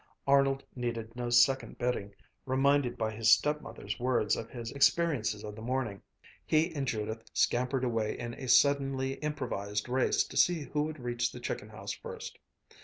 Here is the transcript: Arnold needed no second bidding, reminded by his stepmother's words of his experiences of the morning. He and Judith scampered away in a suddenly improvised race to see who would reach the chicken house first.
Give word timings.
Arnold 0.25 0.65
needed 0.75 1.15
no 1.15 1.29
second 1.29 1.77
bidding, 1.77 2.15
reminded 2.47 2.97
by 2.97 3.11
his 3.11 3.29
stepmother's 3.29 3.99
words 3.99 4.35
of 4.35 4.49
his 4.49 4.71
experiences 4.71 5.43
of 5.43 5.55
the 5.55 5.61
morning. 5.61 6.01
He 6.43 6.73
and 6.73 6.87
Judith 6.87 7.21
scampered 7.33 7.83
away 7.83 8.17
in 8.17 8.33
a 8.33 8.47
suddenly 8.47 9.13
improvised 9.17 9.87
race 9.87 10.23
to 10.23 10.35
see 10.37 10.61
who 10.63 10.81
would 10.85 10.97
reach 10.97 11.31
the 11.31 11.39
chicken 11.39 11.69
house 11.69 11.93
first. 11.93 12.39